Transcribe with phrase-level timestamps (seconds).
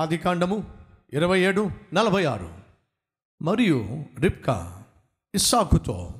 [0.00, 0.64] ఆది కాండము
[1.12, 2.54] ఇరవై ఏడు నలభై ఆరు.
[3.42, 4.84] మరియు రిప్కా
[5.34, 6.14] ఇస్సాకుతో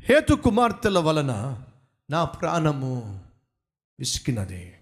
[0.00, 1.62] హేతు కుమార్తెల వలన
[2.10, 3.20] నా ప్రాణము
[3.98, 4.74] విసికినది.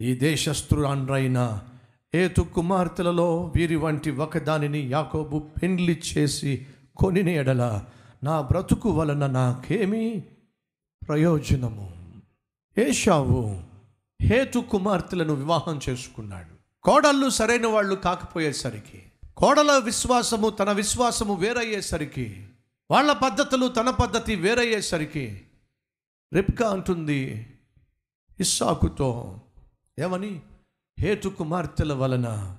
[0.00, 1.68] ఈ దేశస్థురాండ్రైన
[2.14, 6.66] హేతు కుమార్తెలలో వీరి వంటి ఒకదానిని యాకోబు పెండ్లి చేసి
[6.96, 7.84] కొనిన ఎడల
[8.24, 10.24] నా బ్రతుకు వలన నాకేమీ
[11.08, 12.12] ప్రయోజనము.
[12.78, 13.62] ఏషావు
[14.22, 16.55] హేతు కుమార్తెలను వివాహం చేసుకున్నాడు.
[16.86, 22.46] కోడళ్ళు సరైన వాళ్ళు కాకపోయేసరికి కోడల విశ్వాసము తన విశ్వాసము వేరయ్యేసరికి
[22.90, 25.46] వాళ్ళ పద్ధతులు తన పద్ధతి వేరయ్యేసరికి
[26.34, 27.46] రిప్కా అంటుంది
[28.40, 29.40] ఇస్సాకుతో
[29.98, 30.42] ఏమని?
[31.00, 32.56] హేతు కుమార్తెల వలన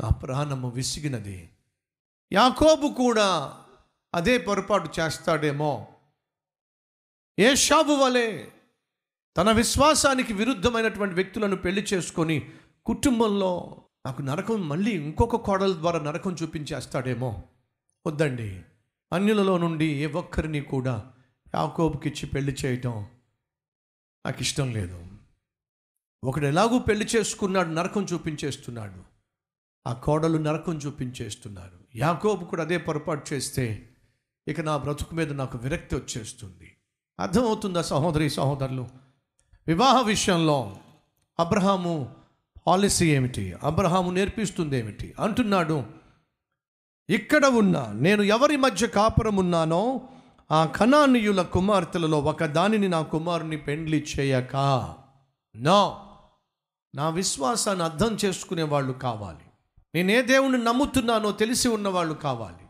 [0.00, 1.48] నా ప్రాణము విసిగినది.
[2.32, 3.54] యాకోబు కూడా
[4.14, 5.88] అదే పొరపాటు చేస్తాడేమో.
[7.38, 8.46] ఏషాబు వలె
[9.36, 12.50] తన విశ్వాసానికి విరుద్ధమైనటువంటి వ్యక్తులను పెళ్ళి చేసుకొని
[12.90, 17.42] కుటుంబంలో నాకు నరకం మళ్ళీ ఇంకొక కోడల ద్వారా నరకం చూపించేస్తాడేమో.
[18.06, 18.62] వద్దండి.
[19.12, 21.12] అన్యులలో నుండి ఏ ఒక్కరిని కూడా
[21.54, 23.06] యాకోబుకి ఇచ్చి పెళ్ళి చేయటం
[24.26, 25.06] నాకు ఇష్టం లేదు.
[26.24, 29.02] ఒకడు ఎలాగూ పెళ్ళి చేసుకున్నాడు నరకం చూపించేస్తున్నాడు.
[29.86, 31.78] ఆ కోడలు నరకం చూపించేస్తున్నారు.
[31.94, 33.88] యాకోబు కూడా అదే పొరపాటు చేస్తే
[34.48, 36.76] ఇక నా బ్రతుకు మీద నాకు విరక్తి వచ్చేస్తుంది.
[37.20, 38.88] అర్థమవుతుందా సహోదరి సహోదరులు?
[39.66, 40.76] వివాహ విషయంలో
[41.40, 42.19] అబ్రహాము
[42.70, 43.54] పాలసీ ఏమిటి?
[43.62, 45.84] అబ్రహాము నేర్పిస్తుంది ఏమిటి అంటున్నాడు.
[47.10, 50.00] ఇక్కడ ఉన్న నేను ఎవరి మధ్య కాపురం ఉన్నానో
[50.50, 54.56] ఆ కణానీయుల కుమార్తెలలో ఒక దానిని నా కుమారుని పెండ్లి చేయక.
[55.56, 56.06] నో.
[56.94, 59.44] నా విశ్వాసాన్ని అర్థం చేసుకునే వాళ్ళు కావాలి.
[59.94, 62.66] నేను ఏ దేవుని నమ్ముతున్నానో తెలిసి ఉన్నవాళ్ళు కావాలి.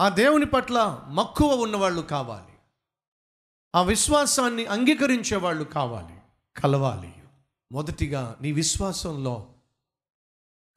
[0.00, 2.54] ఆ దేవుని పట్ల మక్కువ ఉన్నవాళ్ళు కావాలి.
[3.74, 6.14] ఆ విశ్వాసాన్ని అంగీకరించే వాళ్ళు కావాలి.
[6.60, 7.14] కలవాలి.
[7.72, 9.54] మొదటిగా నీ విశ్వాసంలో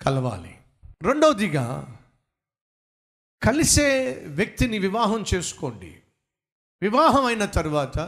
[0.02, 0.58] కలవాలి.
[1.02, 1.98] రెండవదిగా
[3.44, 6.02] కలిసే వ్యక్తిని వివాహం చేసుకోండి.
[6.82, 8.00] వివాహం అయిన తర్వాత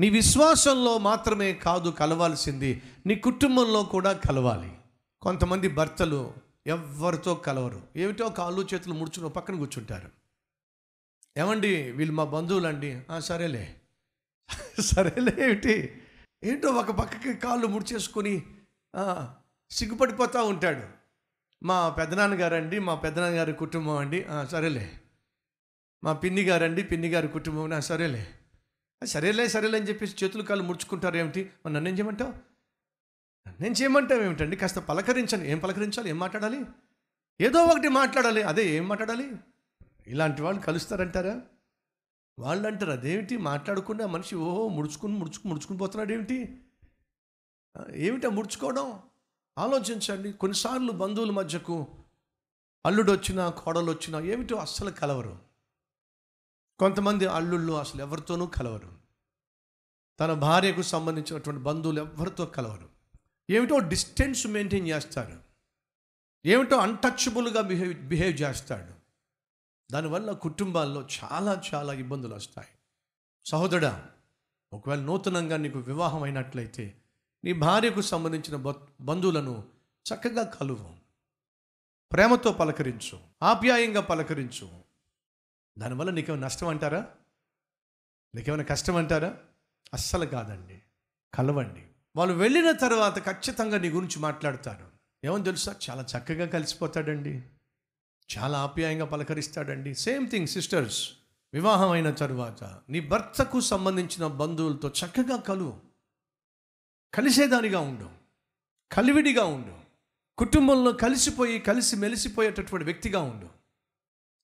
[0.00, 4.78] నీ విశ్వాసంలో మాత్రమే కాదు కలవాల్సింది నీ కుటుంబంలో కూడా కలవాలి.
[5.20, 6.34] కొంతమంది భర్తలు
[6.66, 7.82] ఎవరితో కలవరు.
[7.96, 10.10] ఏమిటో కాళ్ళు చేతులు ముడుచుకుని పక్కన కూర్చుంటారు.
[11.36, 12.92] ఏమండి వీళ్ళు మా బంధువులండి?
[12.92, 13.74] అండి సరేలే.
[14.80, 16.02] సరేలే ఏమిటి?
[16.44, 18.42] ఏంటో ఒక పక్కకి కాళ్ళు ముడిచేసుకొని
[19.70, 20.82] సిగ్గుపడిపోతూ ఉంటాడు.
[21.62, 24.26] మా పెదనాన్నగారండి మా పెదనాన్నగారి కుటుంబం అండి.
[24.50, 24.86] సరేలే.
[26.04, 28.26] మా పిన్ని గారండి పిన్ని గారి కుటుంబం సరేలే
[29.04, 31.50] సరేలే సరేలే అని చెప్పేసి చేతులు కాళ్ళు ముడుచుకుంటారు ఏమిటి?
[31.64, 32.32] మరి నన్నేం చేయమంటావు?
[33.48, 34.56] నన్నేం చేయమంటావు ఏమిటండి?
[34.56, 36.08] కాస్త పలకరించండి ఏం పలకరించాలి?
[36.10, 36.64] ఏం మాట్లాడాలి?
[37.40, 38.42] ఏదో ఒకటి మాట్లాడాలి.
[38.42, 39.30] అదే ఏం మాట్లాడాలి?
[40.06, 41.40] ఇలాంటి వాళ్ళు కలుస్తారంటారా?
[42.40, 46.60] వాళ్ళు అంటారు అదేమిటి మాట్లాడకుండా మనిషి ఓహో ముడుచుకుని ముడుచుకు ముడుచుకుని పోతున్నాడు ఏమిటి
[47.94, 49.02] ఏమిటా ముడుచుకోవడం?
[49.58, 50.32] ఆలోచించండి.
[50.32, 51.86] కొన్నిసార్లు బంధువుల మధ్యకు
[52.86, 55.38] అల్లుడు వచ్చినా కోడలు వచ్చినా ఏమిటో అస్సలు కలవరు.
[56.78, 58.88] కొంతమంది అల్లుళ్ళు అసలు ఎవరితోనూ కలవరు.
[60.20, 62.88] తన భార్యకు సంబంధించినటువంటి బంధువులు ఎవరితో కలవరు.
[63.50, 65.36] ఏమిటో డిస్టెన్స్ మెయింటైన్ చేస్తారు.
[66.46, 68.99] ఏమిటో అన్టచబుల్గా బిహేవ్ బిహేవ్ చేస్తాడు.
[69.90, 72.68] దానివల్ల కుటుంబాల్లో చాలా చాలా ఇబ్బందులు వస్తాయి.
[73.46, 74.06] సహోదరా
[74.72, 76.96] ఒకవేళ నూతనంగా నీకు వివాహం అయినట్లయితే
[77.44, 79.64] నీ భార్యకు సంబంధించిన బంధువులను
[80.14, 80.94] చక్కగా కలువు.
[82.12, 83.18] ప్రేమతో పలకరించు.
[83.42, 84.70] ఆప్యాయంగా పలకరించు.
[85.78, 87.06] దానివల్ల నీకేమైనా నష్టం అంటారా?
[88.34, 89.36] నీకేమైనా కష్టం అంటారా?
[89.94, 90.82] అస్సలు కాదండి.
[91.34, 91.86] కలవండి.
[92.16, 94.90] వాళ్ళు వెళ్ళిన తర్వాత ఖచ్చితంగా నీ గురించి మాట్లాడతారు.
[95.24, 95.76] ఏమని తెలుసా?
[95.90, 97.42] చాలా చక్కగా కలిసిపోతాడండి.
[98.38, 99.94] చాలా ఆప్యాయంగా పలకరిస్తాడండి.
[99.94, 101.12] సేమ్ థింగ్ సిస్టర్స్
[101.54, 105.80] వివాహమైన తరువాత నీ భర్తకు సంబంధించిన బంధువులతో చక్కగా కలువు
[107.14, 108.10] కలిసేదానిగా ఉండు.
[108.94, 109.78] కలివిడిగా ఉండు.
[110.38, 113.48] కుటుంబంలో కలిసిపోయి కలిసి మెలిసిపోయేటటువంటి వ్యక్తిగా ఉండు.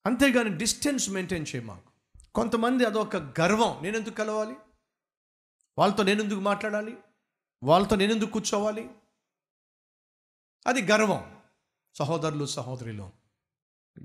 [0.05, 2.19] అంతేగాని డిస్టెన్స్ మెయింటైన్ చేయ మాకు.
[2.35, 3.83] కొంతమంది అదొక గర్వం.
[3.83, 4.55] నేనెందుకు కలవాలి?
[5.77, 6.97] వాళ్ళతో నేనెందుకు మాట్లాడాలి?
[7.63, 8.89] వాళ్ళతో నేనెందుకు కూర్చోవాలి?
[10.67, 11.41] అది గర్వం.
[11.95, 13.11] సహోదరులు సహోదరిలో.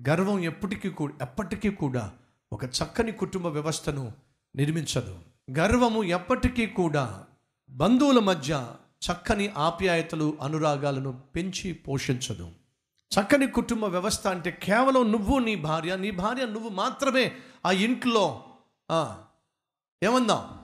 [0.08, 2.12] గర్వం ఎప్పటికీ కూడా ఎప్పటికీ కూడా
[2.52, 4.12] ఒక చక్కని కుటుంబ వ్యవస్థను
[4.56, 5.18] నిర్మించదు.
[5.58, 7.24] గర్వము ఎప్పటికీ కూడా
[7.70, 8.74] బంధువుల మధ్య
[9.06, 12.50] చక్కని ఆప్యాయతలు అనురాగాలను పెంచి పోషించదు.
[13.12, 17.32] చక్కని కుటుంబ వ్యవస్థ అంటే కేవలం నువ్వు నీ భార్య నీ భార్య నువ్వు మాత్రమే
[17.66, 18.44] ఆ ఇంట్లో
[20.02, 20.60] ఏమందాం?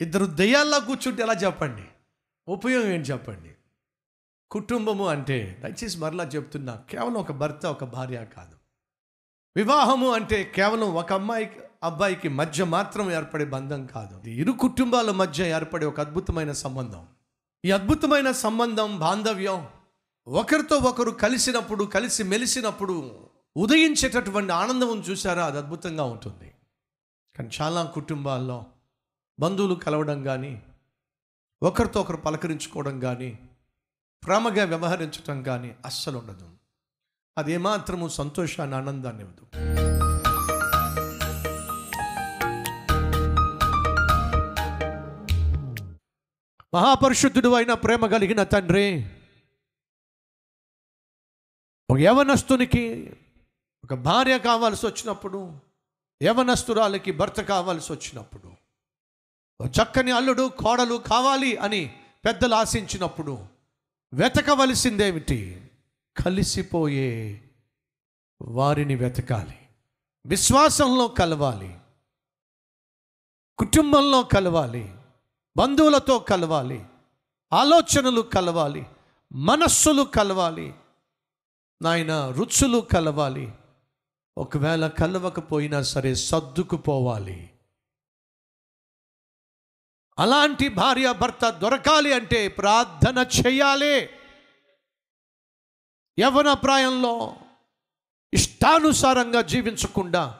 [0.00, 1.82] ఇద్దరు దెయ్యాల్లో కూర్చుంటే ఎలా చెప్పండి?
[2.48, 3.50] ఉపయోగం ఏంటి చెప్పండి?
[4.50, 8.63] కుటుంబము అంటే దయచేసి మరలా చెప్తున్నా కేవలం ఒక భర్త ఒక భార్య కాదు.
[9.56, 14.28] వివాహము అంటే కేవలం ఒక అమ్మాయికి అబ్బాయికి మధ్య మాత్రం ఏర్పడే బంధం కాదు.
[14.28, 17.06] ఇరు కుటుంబాల మధ్య ఏర్పడే ఒక అద్భుతమైన సంబంధం.
[17.64, 19.66] ఈ అద్భుతమైన సంబంధం బాంధవ్యం
[20.28, 25.46] ఒకరితో ఒకరు కలిసినప్పుడు కలిసి మెలిసినప్పుడు ఉదయించేటటువంటి ఆనందం చూసారా?
[25.46, 26.54] అది అద్భుతంగా ఉంటుంది.
[27.36, 28.66] కానీ చాలా కుటుంబాల్లో
[29.40, 30.62] బంధువులు కలవడం కానీ
[31.62, 33.38] ఒకరితో ఒకరు పలకరించుకోవడం కానీ
[34.24, 36.53] ప్రేమగా వ్యవహరించడం కానీ అస్సలు ఉండదు.
[37.38, 39.46] అది ఏమాత్రము సంతోషాన్ని ఆనందాన్ని ఇవ్వదు.
[46.74, 49.10] మహాపరిశుద్ధుడు అయిన ప్రేమ కలిగిన తండ్రి
[51.90, 53.16] ఒక యవనస్తునికి
[53.84, 55.58] ఒక భార్య కావాల్సి వచ్చినప్పుడు
[56.22, 58.52] యవనస్తురాలకి భర్త కావాల్సి వచ్చినప్పుడు
[59.66, 63.46] చక్కని అల్లుడు కోడలు కావాలి అని పెద్దలు ఆశించినప్పుడు
[64.14, 65.63] వెతకవలసిందేమిటి?
[66.16, 67.40] కలిసిపోయే
[68.42, 69.68] వారిని వెతకాలి.
[70.26, 71.78] విశ్వాసంలో కలవాలి.
[73.58, 74.94] కుటుంబంలో కలవాలి.
[75.56, 76.84] బంధువులతో కలవాలి.
[77.52, 78.86] ఆలోచనలు కలవాలి.
[79.32, 80.74] మనస్సులు కలవాలి.
[81.82, 83.52] నాయన రుచులు కలవాలి.
[84.38, 87.50] ఒకవేళ కలవకపోయినా సరే సర్దుకుపోవాలి.
[90.18, 94.10] అలాంటి భార్య భర్త దొరకాలి అంటే ప్రార్థన చేయాలి.
[96.18, 97.34] యవన ప్రాయంలో
[98.34, 100.38] ఇష్టానుసారంగా జీవించకుండా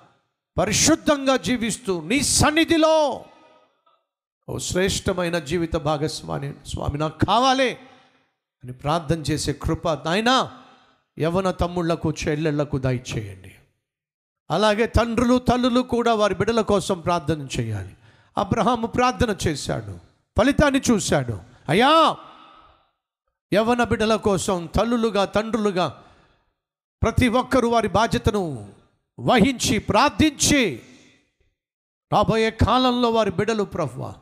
[0.59, 3.25] పరిశుద్ధంగా జీవిస్తూ నీ సన్నిధిలో
[4.49, 7.71] ఓ శ్రేష్టమైన జీవిత భాగస్వామి స్వామి నాకు కావాలి
[8.65, 10.53] అని ప్రార్థన చేసే కృప నాయన
[11.19, 13.55] యవన తమ్ముళ్ళకు చెల్లెళ్ళకు దయచేయండి.
[14.51, 17.97] అలాగే తండ్రులు తల్లులు కూడా వారి బిడ్డల కోసం ప్రార్థన చేయాలి.
[18.39, 19.99] అబ్రహాము ప్రార్థన చేశాడు
[20.39, 21.41] ఫలితాన్ని చూశాడు.
[21.69, 22.17] అయ్యా
[23.55, 26.05] యవన బిడ్డల కోసం తల్లులుగా తండ్రులుగా
[27.03, 28.73] ప్రతి ఒక్కరూ వారి బాధ్యతను
[29.21, 30.81] వహించి ప్రార్థించి
[32.13, 34.15] రాబోయే కాలంలో వారి బిడ్డలు ప్రభువా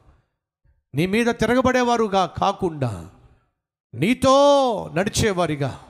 [0.95, 3.11] నీ మీద తిరగబడేవారుగా కాకుండా
[3.95, 4.35] నీతో
[4.95, 5.89] నడిచేవారిగా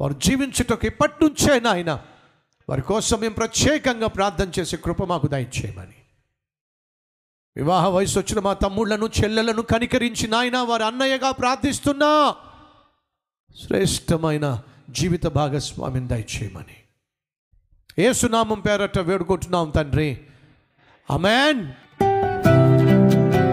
[0.00, 2.02] వారు జీవించుటకు ఇప్పటి నుంచే నాయన
[2.68, 5.94] వారి కోసం మేము ప్రత్యేకంగా ప్రార్థన చేసే కృప మాకు దయచేయమని.
[7.56, 12.34] వివాహ వయసు వచ్చిన మా తమ్ముళ్ళను చెల్లెలను కనికరించి నాయన వారి అన్నయ్యగా ప్రార్థిస్తున్నా.
[13.58, 16.76] శ్రేష్టమైన జీవిత భాగస్వామిని దయచేయమని.
[18.02, 20.20] ఏసునామం పేరట వేడుకుంటున్నాం తండ్రి.
[21.10, 21.72] అమెన్